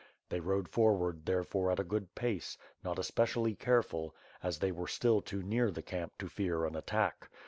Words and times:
They 0.29 0.39
rode 0.39 0.67
forward 0.67 1.27
therefore, 1.27 1.71
at 1.71 1.79
a 1.79 1.83
good 1.83 2.15
pace; 2.15 2.57
not 2.83 2.97
especially 2.97 3.53
carefully, 3.53 4.09
as 4.41 4.57
they 4.57 4.71
were 4.71 4.87
still 4.87 5.21
too 5.21 5.43
near 5.43 5.69
the 5.69 5.83
camp 5.83 6.13
to 6.17 6.27
fear 6.27 6.65
an 6.65 6.75
attack. 6.75 7.29